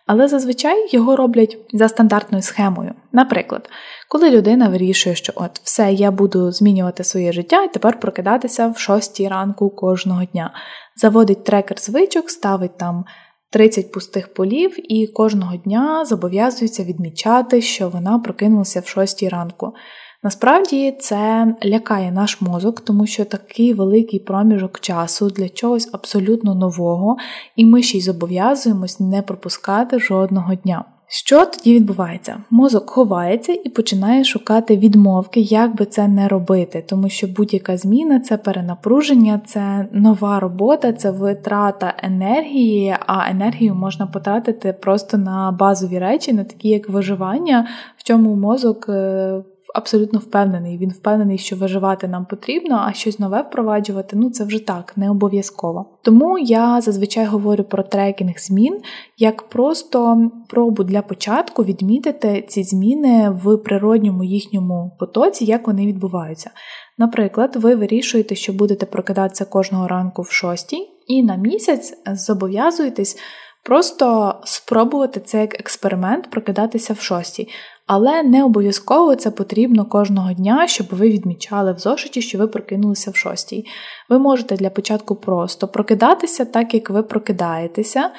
[0.05, 2.93] Але зазвичай його роблять за стандартною схемою.
[3.11, 3.69] Наприклад,
[4.09, 8.79] коли людина вирішує, що от все, я буду змінювати своє життя і тепер прокидатися в
[8.79, 10.53] 6 ранку кожного дня,
[10.95, 13.05] заводить трекер звичок, ставить там
[13.49, 19.73] 30 пустих полів і кожного дня зобов'язується відмічати, що вона прокинулася в 6 ранку.
[20.23, 27.17] Насправді це лякає наш мозок, тому що такий великий проміжок часу для чогось абсолютно нового,
[27.55, 30.85] і ми ще й зобов'язуємось не пропускати жодного дня.
[31.13, 32.43] Що тоді відбувається?
[32.49, 38.19] Мозок ховається і починає шукати відмовки, як би це не робити, тому що будь-яка зміна
[38.19, 45.99] це перенапруження, це нова робота, це витрата енергії, а енергію можна потратити просто на базові
[45.99, 49.43] речі, на такі як виживання, в чому мозок е,
[49.75, 50.77] абсолютно впевнений.
[50.77, 55.09] Він впевнений, що виживати нам потрібно, а щось нове впроваджувати ну це вже так, не
[55.09, 55.97] обов'язково.
[56.03, 58.81] Тому я зазвичай говорю про трекінг змін
[59.17, 66.49] як просто пробу для початку відмітити ці зміни в природньому їхньому потоці, як вони відбуваються.
[66.97, 73.17] Наприклад, ви вирішуєте, що будете прокидатися кожного ранку в шостій, і на місяць зобов'язуєтесь.
[73.63, 77.49] Просто спробувати це як експеримент прокидатися в шостій.
[77.87, 83.11] Але не обов'язково це потрібно кожного дня, щоб ви відмічали в зошиті, що ви прокинулися
[83.11, 83.65] в шостій.
[84.09, 88.11] Ви можете для початку просто прокидатися так, як ви прокидаєтеся,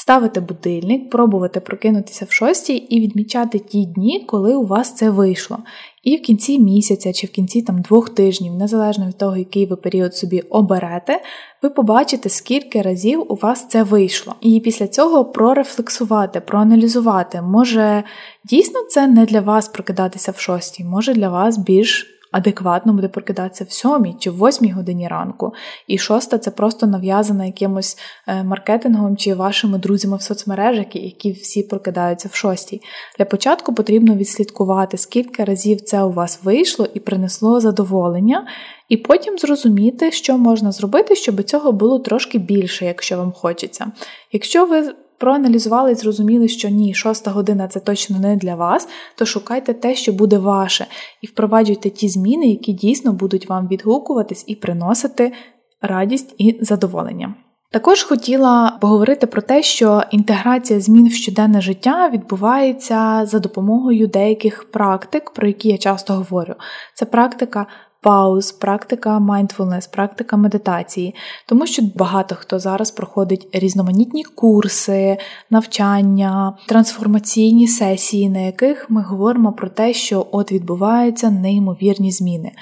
[0.00, 5.58] ставити будильник, пробувати прокинутися в шостій і відмічати ті дні, коли у вас це вийшло.
[6.02, 9.76] І в кінці місяця чи в кінці там двох тижнів, незалежно від того, який ви
[9.76, 11.22] період собі оберете,
[11.62, 14.34] ви побачите, скільки разів у вас це вийшло.
[14.40, 17.42] І після цього прорефлексувати, проаналізувати.
[17.42, 18.04] Може,
[18.44, 23.64] дійсно це не для вас прокидатися в шостій, може для вас більш адекватно буде прокидатися
[23.64, 25.52] в сьомій чи в восьмій годині ранку.
[25.86, 31.62] І шоста це просто нав'язана якимось е, маркетингом чи вашими друзями в соцмережах, які всі
[31.62, 32.80] прокидаються в шостій.
[33.18, 38.46] Для початку потрібно відслідкувати, скільки разів це у вас вийшло і принесло задоволення.
[38.88, 43.92] І потім зрозуміти, що можна зробити, щоб цього було трошки більше, якщо вам хочеться.
[44.32, 49.26] Якщо ви проаналізували і зрозуміли, що ні, шоста година це точно не для вас, то
[49.26, 50.86] шукайте те, що буде ваше,
[51.22, 55.32] і впроваджуйте ті зміни, які дійсно будуть вам відгукуватись і приносити
[55.82, 57.34] радість і задоволення.
[57.70, 64.70] Також хотіла поговорити про те, що інтеграція змін в щоденне життя відбувається за допомогою деяких
[64.70, 66.54] практик, про які я часто говорю.
[66.94, 67.66] Це практика
[68.00, 71.14] пауз, практика mindfulness, практика медитації,
[71.46, 75.16] тому що багато хто зараз проходить різноманітні курси,
[75.50, 82.52] навчання, трансформаційні сесії, на яких ми говоримо про те, що от відбуваються неймовірні зміни.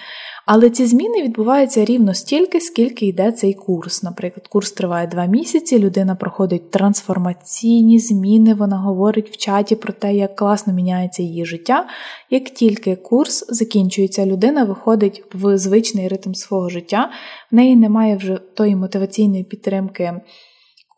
[0.46, 4.02] Але ці зміни відбуваються рівно стільки, скільки йде цей курс.
[4.02, 10.14] Наприклад, курс триває два місяці, людина проходить трансформаційні зміни, вона говорить в чаті про те,
[10.14, 11.87] як класно міняється її життя.
[12.30, 17.11] Як тільки курс закінчується, людина виходить в звичний ритм свого життя,
[17.52, 20.20] в неї немає вже тої мотиваційної підтримки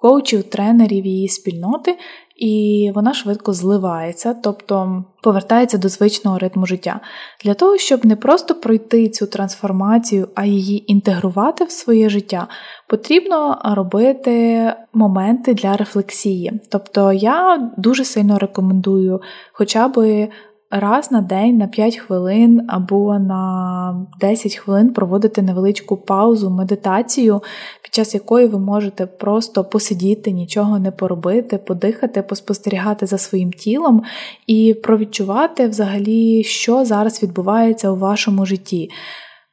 [0.00, 1.96] коучів, тренерів її спільноти,
[2.38, 7.00] і вона швидко зливається, тобто повертається до звичного ритму життя.
[7.44, 12.46] Для того, щоб не просто пройти цю трансформацію, а її інтегрувати в своє життя,
[12.86, 16.60] потрібно робити моменти для рефлексії.
[16.70, 19.20] Тобто я дуже сильно рекомендую
[19.52, 20.28] хоча б
[20.70, 27.42] раз на день на 5 хвилин або на 10 хвилин проводити невеличку паузу, медитацію,
[27.82, 34.02] під час якої ви можете просто посидіти, нічого не поробити, подихати, поспостерігати за своїм тілом
[34.46, 38.90] і провідчувати взагалі, що зараз відбувається у вашому житті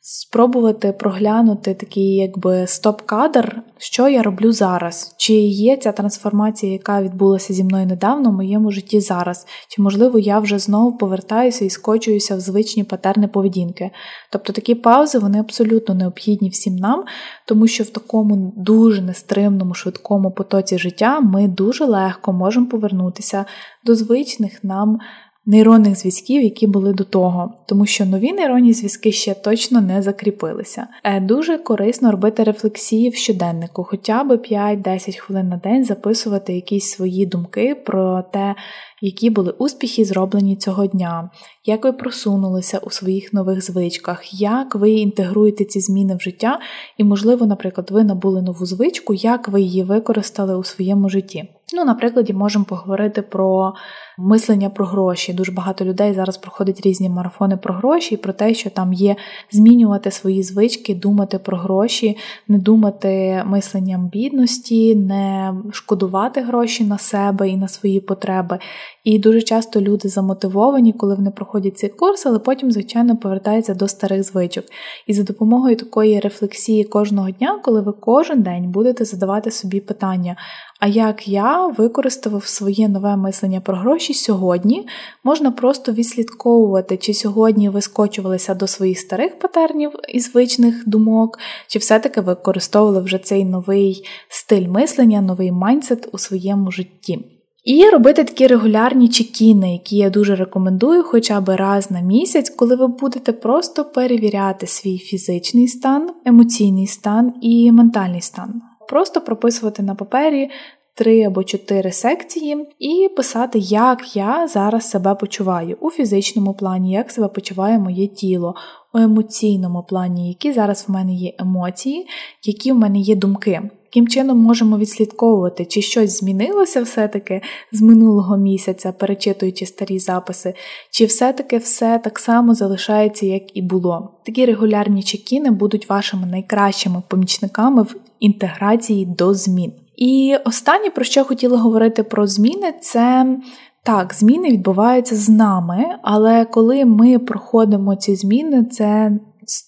[0.07, 7.53] спробувати проглянути такий якби стоп-кадр, що я роблю зараз, чи є ця трансформація, яка відбулася
[7.53, 12.35] зі мною недавно в моєму житті зараз, чи, можливо, я вже знову повертаюся і скочуюся
[12.35, 13.91] в звичні патерни поведінки.
[14.31, 17.03] Тобто такі паузи вони абсолютно необхідні всім нам,
[17.45, 23.45] тому що в такому дуже нестримному, швидкому потоці життя ми дуже легко можемо повернутися
[23.85, 24.99] до звичних нам
[25.45, 30.87] нейронних зв'язків, які були до того, тому що нові нейронні зв'язки ще точно не закріпилися.
[31.03, 36.89] Е, дуже корисно робити рефлексії в щоденнику, хоча б 5-10 хвилин на день записувати якісь
[36.89, 38.55] свої думки про те,
[39.01, 41.29] які були успіхи зроблені цього дня,
[41.65, 46.59] як ви просунулися у своїх нових звичках, як ви інтегруєте ці зміни в життя,
[46.97, 51.49] і, можливо, наприклад, ви набули нову звичку, як ви її використали у своєму житті.
[51.73, 53.73] Ну, наприклад, можемо поговорити про
[54.17, 55.33] мислення про гроші.
[55.33, 59.15] Дуже багато людей зараз проходять різні марафони про гроші і про те, що там є
[59.51, 67.49] змінювати свої звички, думати про гроші, не думати мисленням бідності, не шкодувати гроші на себе
[67.49, 68.59] і на свої потреби.
[69.03, 73.87] І дуже часто люди замотивовані, коли вони проходять цей курс, але потім, звичайно, повертаються до
[73.87, 74.65] старих звичок.
[75.07, 80.35] І за допомогою такої рефлексії кожного дня, коли ви кожен день будете задавати собі питання,
[80.79, 84.87] а як я використав своє нове мислення про гроші сьогодні,
[85.23, 91.79] можна просто відслідковувати, чи сьогодні ви скочувалися до своїх старих патернів і звичних думок, чи
[91.79, 97.19] все-таки використовували вже цей новий стиль мислення, новий майндсет у своєму житті.
[97.65, 102.75] І робити такі регулярні чекіни, які я дуже рекомендую хоча б раз на місяць, коли
[102.75, 108.61] ви будете просто перевіряти свій фізичний стан, емоційний стан і ментальний стан.
[108.89, 110.49] Просто прописувати на папері
[110.95, 117.11] три або чотири секції і писати, як я зараз себе почуваю у фізичному плані, як
[117.11, 118.55] себе почуває моє тіло,
[118.93, 122.07] у емоційному плані, які зараз в мене є емоції,
[122.43, 123.61] які в мене є думки.
[123.83, 130.53] Яким чином можемо відслідковувати, чи щось змінилося все-таки з минулого місяця, перечитуючи старі записи,
[130.91, 134.09] чи все-таки все так само залишається, як і було.
[134.25, 139.71] Такі регулярні чекіни будуть вашими найкращими помічниками в інтеграції до змін.
[139.97, 143.37] І останнє, про що хотіла говорити про зміни, це
[143.83, 149.11] так, зміни відбуваються з нами, але коли ми проходимо ці зміни, це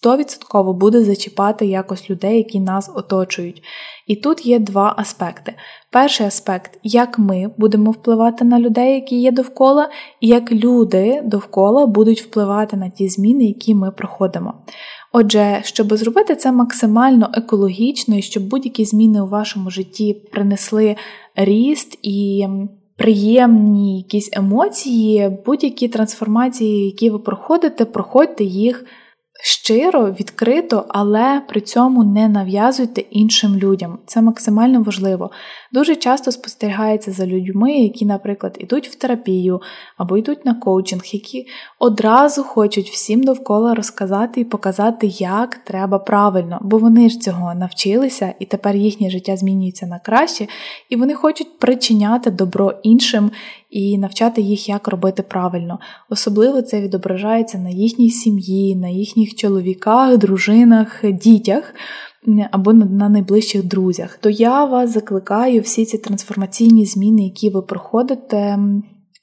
[0.05, 3.63] 100% буде зачіпати якось людей, які нас оточують.
[4.07, 5.53] І тут є два аспекти.
[5.91, 9.89] Перший аспект, як ми будемо впливати на людей, які є довкола,
[10.21, 14.53] і як люди довкола будуть впливати на ті зміни, які ми проходимо.
[15.11, 20.95] Отже, щоб зробити це максимально екологічно і щоб будь-які зміни у вашому житті принесли
[21.35, 22.47] ріст і
[22.97, 28.85] приємні якісь емоції, будь-які трансформації, які ви проходите, проходьте їх
[29.43, 33.99] щиро, відкрито, але при цьому не нав'язуйте іншим людям.
[34.05, 35.31] Це максимально важливо.
[35.71, 39.61] Дуже часто спостерігається за людьми, які, наприклад, йдуть в терапію
[39.97, 41.47] або йдуть на коучинг, які
[41.79, 48.33] одразу хочуть всім довкола розказати і показати, як треба правильно, бо вони ж цього навчилися,
[48.39, 50.47] і тепер їхнє життя змінюється на краще,
[50.89, 53.31] і вони хочуть причиняти добро іншим
[53.69, 55.79] і навчати їх, як робити правильно.
[56.09, 61.73] Особливо це відображається на їхній сім'ї, на їхніх чоловіках, дружинах, дітях.
[62.51, 68.59] Або на найближчих друзях, то я вас закликаю всі ці трансформаційні зміни, які ви проходите,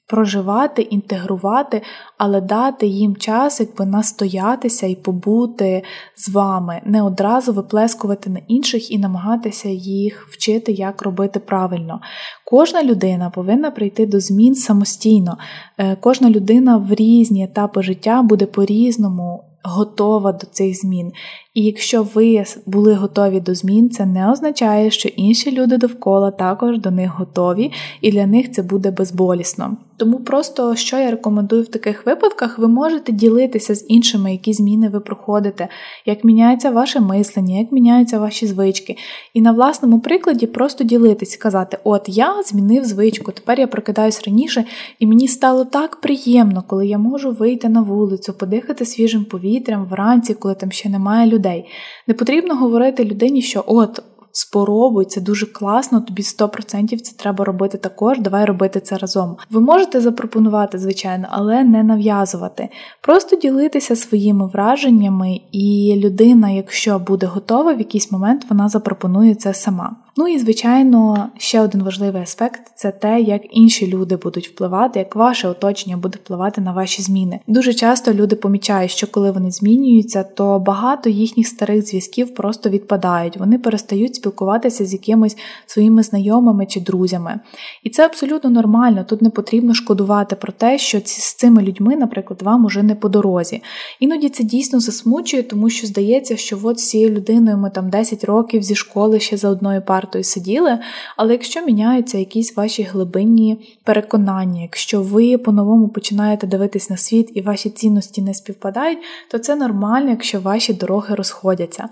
[0.07, 1.81] проживати, інтегрувати,
[2.17, 5.83] але дати їм час, якби настоятися і побути
[6.17, 12.01] з вами, не одразу виплескувати на інших і намагатися їх вчити, як робити правильно.
[12.45, 15.37] Кожна людина повинна прийти до змін самостійно.
[15.77, 21.11] Е, кожна людина в різні етапи життя буде по-різному готова до цих змін.
[21.53, 26.79] І якщо ви були готові до змін, це не означає, що інші люди довкола також
[26.79, 29.77] до них готові, і для них це буде безболісно.
[29.97, 34.89] Тому просто що я рекомендую в таких випадках, ви можете ділитися з іншими, які зміни
[34.89, 35.67] ви проходите,
[36.05, 38.95] як міняється ваше мислення, як міняються ваші звички.
[39.33, 44.65] І на власному прикладі просто ділитись, казати: От я змінив звичку, тепер я прокидаюсь раніше,
[44.99, 49.54] і мені стало так приємно, коли я можу вийти на вулицю, подихати свіжим повітрям
[49.89, 51.65] вранці, коли там ще немає людей.
[52.07, 57.77] Не потрібно говорити людині, що от спробуй, це дуже класно, тобі 100% це треба робити
[57.77, 59.37] також, давай робити це разом.
[59.49, 62.69] Ви можете запропонувати, звичайно, але не нав'язувати.
[63.01, 69.53] Просто ділитися своїми враженнями, і людина, якщо буде готова в якийсь момент, вона запропонує це
[69.53, 69.95] сама.
[70.17, 75.15] Ну і, звичайно, ще один важливий аспект це те, як інші люди будуть впливати, як
[75.15, 77.39] ваше оточення буде впливати на ваші зміни.
[77.47, 83.37] Дуже часто люди помічають, що коли вони змінюються, то багато їхніх старих зв'язків просто відпадають.
[83.37, 87.39] Вони перестають спілкуватися з якимись своїми знайомими чи друзями.
[87.83, 89.05] І це абсолютно нормально.
[89.09, 93.09] Тут не потрібно шкодувати про те, що з цими людьми, наприклад, вам уже не по
[93.09, 93.61] дорозі.
[93.99, 98.23] Іноді це дійсно засмучує, тому що здається, що от з цією людиною ми там 10
[98.23, 100.79] років зі школи ще за одною партою сиділи.
[101.17, 107.41] Але якщо міняються якісь ваші глибинні переконання, якщо ви по-новому починаєте дивитись на світ і
[107.41, 108.99] ваші цінності не співпадають,
[109.31, 111.89] то це нормально, якщо ваші дороги розходяться.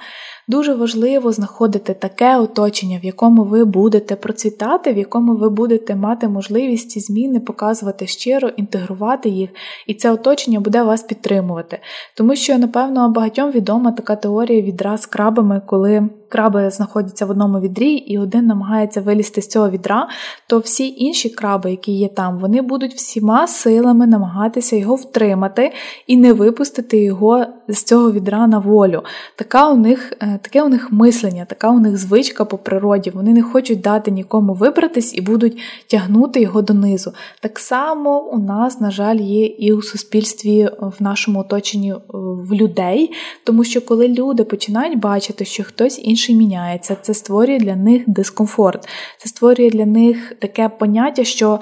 [0.47, 6.27] Дуже важливо знаходити таке оточення, в якому ви будете процвітати, в якому ви будете мати
[6.27, 9.49] можливість ці зміни показувати щиро, інтегрувати їх,
[9.87, 11.79] і це оточення буде вас підтримувати.
[12.17, 17.59] Тому що, напевно, багатьом відома така теорія відра з крабами, коли краби знаходяться в одному
[17.59, 20.07] відрі, і один намагається вилізти з цього відра,
[20.47, 25.71] то всі інші краби, які є там, вони будуть всіма силами намагатися його втримати
[26.07, 29.01] і не випустити його з цього відра на волю.
[29.35, 33.09] Така у них, е, Таке у них мислення, така у них звичка по природі.
[33.09, 37.13] Вони не хочуть дати нікому вибратись і будуть тягнути його донизу.
[37.41, 42.53] Так само у нас, на жаль, є і у суспільстві в нашому оточенні е, в
[42.53, 43.11] людей,
[43.43, 46.97] тому що коли люди починають бачити, що хтось інший міняється.
[47.01, 51.59] Це створює для них дискомфорт, це створює для них таке поняття, що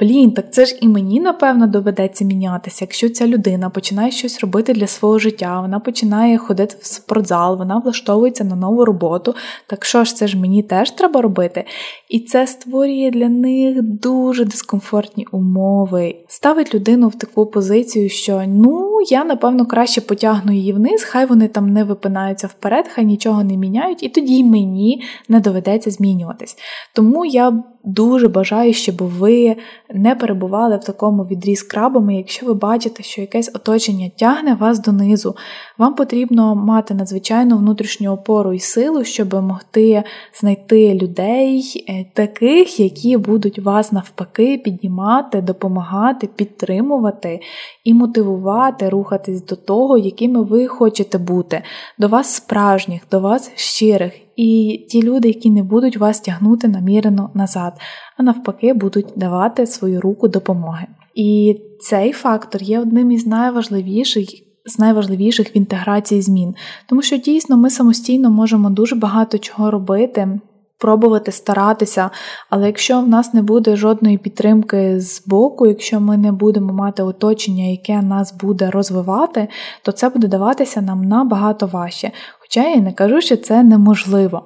[0.00, 2.84] Блін, так це ж і мені, напевно, доведеться мінятися.
[2.84, 7.78] Якщо ця людина починає щось робити для свого життя, вона починає ходити в спортзал, вона
[7.78, 9.34] влаштовується на нову роботу.
[9.66, 11.64] Так що ж це ж мені теж треба робити?
[12.08, 18.98] І це створює для них дуже дискомфортні умови, ставить людину в таку позицію, що ну
[19.10, 23.56] я напевно краще потягну її вниз, хай вони там не випинаються вперед, хай нічого не
[23.56, 26.56] міняють, і тоді мені не доведеться змінюватись.
[26.94, 29.56] Тому я дуже бажаю, щоб ви
[29.94, 34.78] не перебували в такому відрі з крабами, якщо ви бачите, що якесь оточення тягне вас
[34.78, 35.36] донизу.
[35.78, 40.02] Вам потрібно мати надзвичайну внутрішню опору і силу, щоб могти
[40.40, 47.40] знайти людей, е, таких, які будуть вас навпаки піднімати, допомагати, підтримувати
[47.84, 51.62] і мотивувати рухатись до того, якими ви хочете бути,
[51.98, 54.25] до вас справжніх, до вас щирих.
[54.36, 57.72] І ті люди, які не будуть вас тягнути намірено назад,
[58.16, 60.86] а навпаки, будуть давати свою руку допомоги.
[61.14, 64.28] І цей фактор є одним із найважливіших.
[64.68, 66.54] З найважливіших в інтеграції змін,
[66.88, 70.38] тому що дійсно ми самостійно можемо дуже багато чого робити,
[70.78, 72.10] пробувати старатися.
[72.50, 77.02] Але якщо в нас не буде жодної підтримки з боку, якщо ми не будемо мати
[77.02, 79.48] оточення, яке нас буде розвивати,
[79.82, 82.10] то це буде даватися нам набагато важче.
[82.46, 84.42] Хоча я не кажу, що це неможливо.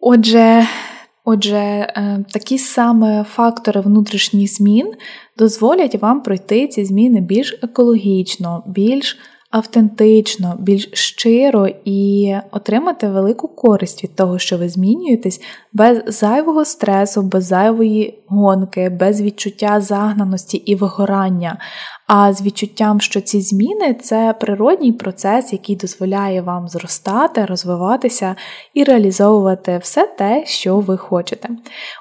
[0.00, 0.66] Отже,
[1.24, 4.92] отже, е, такі саме фактори внутрішніх змін
[5.38, 9.18] дозволять вам пройти ці зміни більш екологічно, більш
[9.50, 15.40] автентично, більш щиро і отримати велику користь від того, що ви змінюєтесь,
[15.72, 21.58] без зайвого стресу, без зайвої гонки, без відчуття загнаності і вигорання,
[22.06, 28.36] а з відчуттям, що ці зміни це природній процес, який дозволяє вам зростати, розвиватися
[28.74, 31.48] і реалізовувати все те, що ви хочете.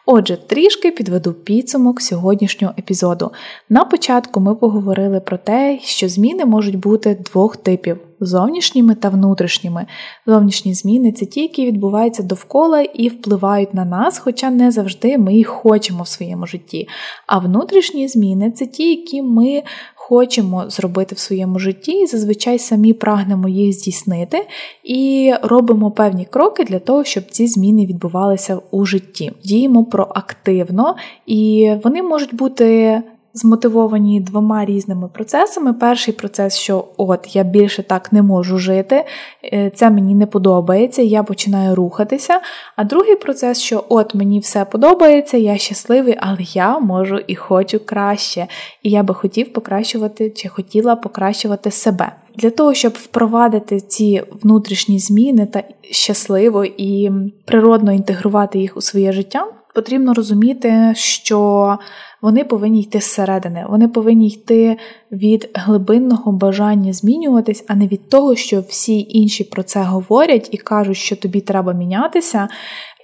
[0.05, 3.31] Отже, трішки підведу підсумок сьогоднішнього епізоду.
[3.69, 9.85] На початку ми поговорили про те, що зміни можуть бути двох типів зовнішніми та внутрішніми.
[10.25, 15.33] Зовнішні зміни це ті, які відбуваються довкола і впливають на нас, хоча не завжди ми
[15.33, 16.87] їх хочемо в своєму житті.
[17.27, 19.63] А внутрішні зміни це ті, які ми
[19.95, 24.47] хочемо зробити в своєму житті, і зазвичай самі прагнемо їх здійснити,
[24.83, 29.31] і робимо певні кроки для того, щоб ці зміни відбувалися у житті.
[29.43, 33.01] Діємо проактивно, і вони можуть бути
[33.33, 35.73] змотивовані двома різними процесами.
[35.73, 39.05] Перший процес, що от я більше так не можу жити,
[39.43, 42.41] е, це мені не подобається, я починаю рухатися.
[42.75, 47.79] А другий процес, що от мені все подобається, я щасливий, але я можу і хочу
[47.85, 48.47] краще.
[48.83, 52.11] І я би хотів покращувати чи хотіла покращувати себе.
[52.35, 57.11] Для того, щоб впровадити ці внутрішні зміни та щасливо і
[57.45, 61.77] природно інтегрувати їх у своє життя, потрібно розуміти, що
[62.21, 64.77] вони повинні йти зсередини, вони повинні йти
[65.11, 70.57] від глибинного бажання змінюватись, а не від того, що всі інші про це говорять і
[70.57, 72.47] кажуть, що тобі треба мінятися,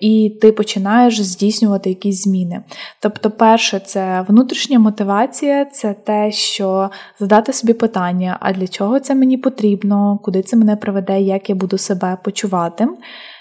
[0.01, 2.63] і ти починаєш здійснювати якісь зміни.
[3.01, 6.89] Тобто, перше, це внутрішня мотивація, це те, що
[7.19, 11.55] задати собі питання, а для чого це мені потрібно, куди це мене приведе, як я
[11.55, 12.87] буду себе почувати.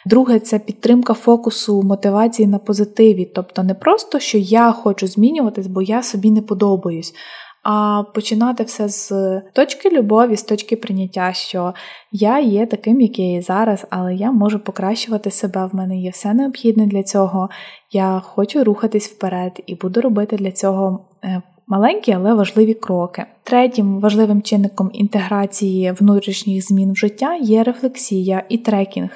[0.07, 3.25] Друге, це підтримка фокусу мотивації на позитиві.
[3.35, 7.15] Тобто не просто, що я хочу змінюватись, бо я собі не подобаюсь.
[7.63, 9.13] А починати все з
[9.53, 11.75] точки любові, з точки прийняття, що
[12.13, 15.67] я є таким, як я є зараз, але я можу покращувати себе.
[15.67, 17.49] В мене є все необхідне для цього.
[17.93, 23.25] Я хочу рухатись вперед і буду робити для цього е, маленькі, але важливі кроки.
[23.43, 29.11] Третім важливим чинником інтеграції внутрішніх змін в життя є рефлексія і трекінг.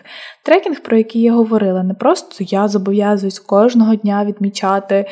[0.44, 5.06] Трекінг, про який я говорила, не просто я зобов'язуюсь кожного дня відмічати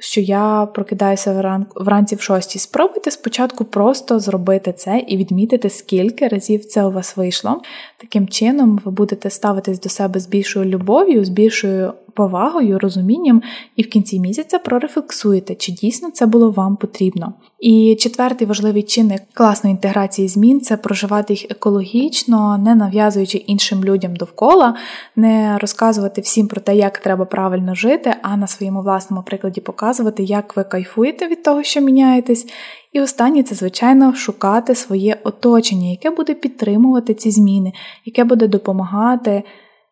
[0.00, 2.58] що я прокидаюся вранці в шостій.
[2.58, 7.60] Спробуйте спочатку просто зробити це і відмітити, скільки разів це у вас вийшло.
[7.98, 13.42] Таким чином, ви будете ставитись до себе з більшою любов'ю, з більшою повагою, розумінням,
[13.76, 17.34] і в кінці місяця прорефлексуєте, чи дійсно це було вам потрібно.
[17.60, 24.16] І четвертий важливий чинник класної інтеграції змін це проживати їх екологічно, не нав'язуючи іншим людям
[24.16, 24.76] довкола,
[25.16, 30.22] не розказувати всім про те, як треба правильно жити, а на своєму власному прикладі показувати,
[30.22, 32.46] як ви кайфуєте від того, що міняєтесь.
[32.92, 37.72] І останнє це, звичайно, шукати своє оточення, яке буде підтримувати ці зміни,
[38.04, 39.42] яке буде допомагати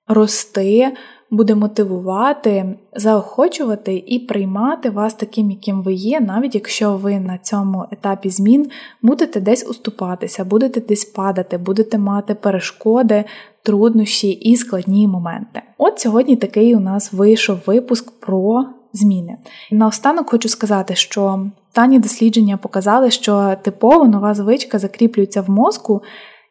[0.08, 0.92] рости
[1.30, 7.84] буде мотивувати, заохочувати і приймати вас таким, яким ви є, навіть якщо ви на цьому
[7.90, 8.70] етапі змін
[9.02, 13.24] будете десь уступатися, будете десь падати, будете мати перешкоди,
[13.62, 15.62] труднощі і складні моменти.
[15.78, 19.36] От сьогодні такий у нас вийшов випуск про зміни.
[19.70, 26.02] Наостанок хочу сказати, що дані дослідження показали, що типово нова звичка закріплюється в мозку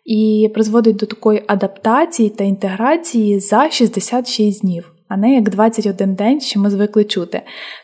[0.07, 6.41] і призводить до такої адаптації та інтеграції за 66 днів, а не як 21 день,
[6.41, 7.41] що ми звикли чути.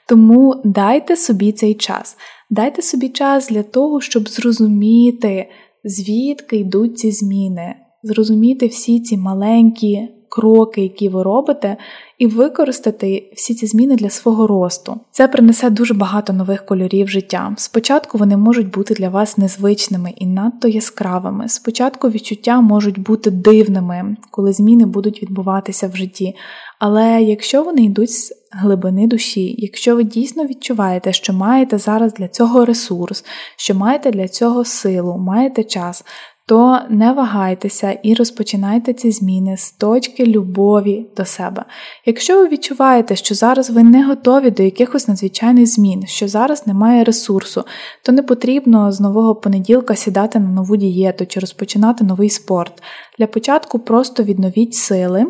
[0.08, 2.18] Тому дайте собі цей час.
[2.50, 5.50] Дайте собі час для того, щоб зрозуміти,
[5.84, 11.78] звідки йдуть ці зміни, зрозуміти всі ці маленькі кроки, які ви робите,
[12.18, 15.00] і використати всі ці зміни для свого росту.
[15.12, 17.54] Це принесе дуже багато нових кольорів життя.
[17.58, 21.50] Спочатку вони можуть бути для вас незвичними і надто яскравими.
[21.50, 26.36] Спочатку відчуття можуть бути дивними, коли зміни будуть відбуватися в житті.
[26.80, 32.28] Але якщо вони йдуть з глибини душі, якщо ви дійсно відчуваєте, що маєте зараз для
[32.28, 33.26] цього ресурс,
[33.58, 36.06] що маєте для цього силу, маєте час,
[36.46, 41.66] то не вагайтеся і розпочинайте ці зміни з точки любові до себе.
[42.06, 47.04] Якщо ви відчуваєте, що зараз ви не готові до якихось надзвичайних змін, що зараз немає
[47.04, 47.64] ресурсу,
[48.04, 52.84] то не потрібно з нового понеділка сідати на нову дієту чи розпочинати новий спорт.
[53.20, 55.26] Для початку просто відновіть сили,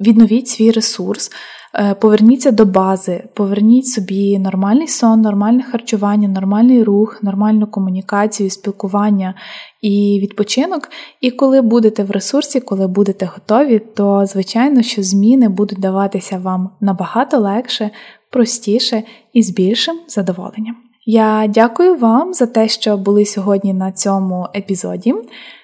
[0.00, 1.30] відновіть свій ресурс.
[1.74, 9.34] Е, поверніться до бази, поверніть собі нормальний сон, нормальне харчування, нормальний рух, нормальну комунікацію, спілкування
[9.80, 10.88] і відпочинок.
[11.20, 16.70] І коли будете в ресурсі, коли будете готові, то звичайно, що зміни будуть даватися вам
[16.80, 17.90] набагато легше,
[18.30, 19.02] простіше
[19.32, 20.76] і з більшим задоволенням.
[21.06, 25.14] Я дякую вам за те, що були сьогодні на цьому епізоді.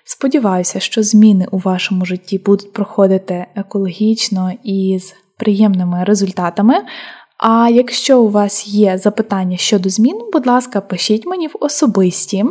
[0.05, 6.75] Сподіваюся, що зміни у вашому житті будуть проходити екологічно і з приємними результатами.
[7.39, 12.45] А якщо у вас є запитання щодо змін, будь ласка, пишіть мені в особисті,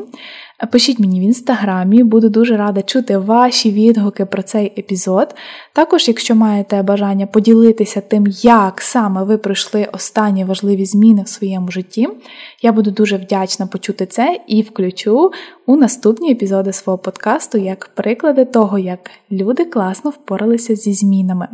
[0.72, 5.36] пишіть мені в інстаграмі, буду дуже рада чути ваші відгуки про цей епізод.
[5.74, 11.72] Також, якщо маєте бажання поділитися тим, як саме ви пройшли останні важливі зміни в своєму
[11.72, 12.08] житті,
[12.62, 15.32] я буду дуже вдячна почути це і включу
[15.66, 21.48] у наступні епізоди свого подкасту як приклади того, як люди класно впоралися зі змінами.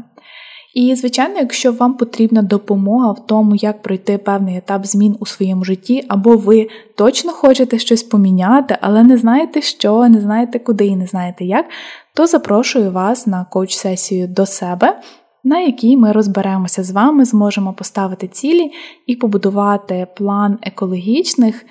[0.73, 5.63] І, звичайно, якщо вам потрібна допомога в тому, як пройти певний етап змін у своєму
[5.63, 10.95] житті, або ви точно хочете щось поміняти, але не знаєте що, не знаєте куди і
[10.95, 11.65] не знаєте як,
[12.13, 14.99] то запрошую вас на коуч-сесію до себе,
[15.43, 18.71] на якій ми розберемося з вами, зможемо поставити цілі
[19.07, 21.65] і побудувати план екологічних,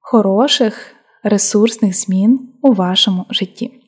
[0.00, 3.83] хороших, ресурсних змін у вашому житті.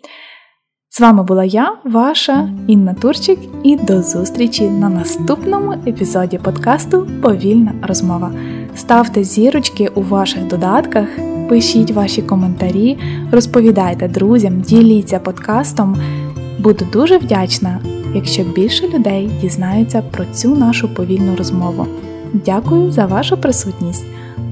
[0.97, 7.73] З вами була я, ваша Інна Турчик, і до зустрічі на наступному епізоді подкасту Повільна
[7.83, 8.33] розмова.
[8.77, 11.09] Ставте зірочки у ваших додатках,
[11.49, 12.99] пишіть ваші коментарі,
[13.33, 15.97] розповідайте друзям, діліться подкастом.
[16.59, 17.81] Буду дуже вдячна,
[18.15, 21.87] якщо більше людей дізнаються про цю нашу повільну розмову.
[22.33, 24.05] Дякую за вашу присутність.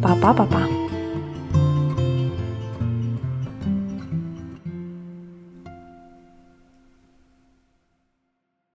[0.03, 0.84] Па-па-па-па!